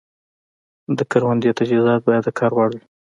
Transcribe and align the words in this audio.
د 0.97 0.99
کروندې 1.11 1.51
تجهیزات 1.59 2.01
باید 2.07 2.23
د 2.25 2.29
کار 2.39 2.51
وړ 2.57 2.69
وي. 2.75 2.83